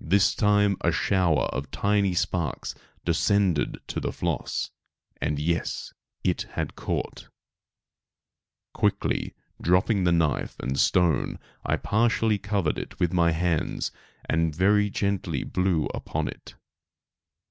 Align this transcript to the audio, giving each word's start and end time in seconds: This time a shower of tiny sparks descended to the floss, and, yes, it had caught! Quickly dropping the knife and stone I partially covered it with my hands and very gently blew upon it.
This 0.00 0.34
time 0.34 0.78
a 0.80 0.90
shower 0.90 1.42
of 1.52 1.70
tiny 1.70 2.14
sparks 2.14 2.74
descended 3.04 3.76
to 3.88 4.00
the 4.00 4.10
floss, 4.10 4.70
and, 5.20 5.38
yes, 5.38 5.92
it 6.24 6.44
had 6.52 6.76
caught! 6.76 7.28
Quickly 8.72 9.34
dropping 9.60 10.04
the 10.04 10.12
knife 10.12 10.58
and 10.60 10.80
stone 10.80 11.38
I 11.62 11.76
partially 11.76 12.38
covered 12.38 12.78
it 12.78 12.98
with 12.98 13.12
my 13.12 13.32
hands 13.32 13.92
and 14.26 14.56
very 14.56 14.88
gently 14.88 15.44
blew 15.44 15.90
upon 15.92 16.28
it. 16.28 16.54